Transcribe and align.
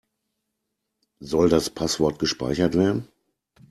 Soll 1.19 1.49
das 1.49 1.69
Passwort 1.69 2.17
gespeichert 2.17 2.73
werden? 2.73 3.07